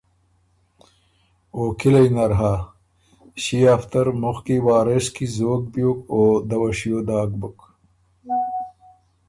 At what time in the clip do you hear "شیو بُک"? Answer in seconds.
6.77-7.57